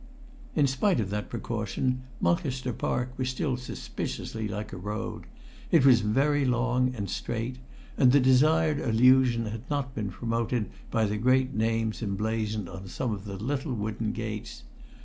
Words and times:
In 0.55 0.65
spite 0.65 0.99
of 0.99 1.11
that 1.11 1.29
precaution 1.29 2.01
Mulcaster 2.19 2.73
Park 2.73 3.11
was 3.17 3.29
still 3.29 3.55
suspiciously 3.55 4.47
like 4.47 4.73
a 4.73 4.77
road. 4.77 5.25
It 5.69 5.85
was 5.85 6.01
very 6.01 6.43
long 6.43 6.95
and 6.95 7.07
straight, 7.07 7.59
and 7.99 8.11
the 8.11 8.19
desired 8.19 8.79
illusion 8.79 9.45
had 9.45 9.69
not 9.69 9.93
been 9.93 10.09
promoted 10.09 10.71
by 10.89 11.05
the 11.05 11.17
great 11.17 11.53
names 11.53 12.01
emblazoned 12.01 12.67
on 12.67 12.87
some 12.87 13.11
of 13.11 13.25
the 13.25 13.37
little 13.37 13.75
wooden 13.75 14.11
gates. 14.11 14.63